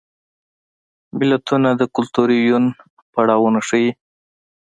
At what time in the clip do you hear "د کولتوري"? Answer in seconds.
1.75-2.37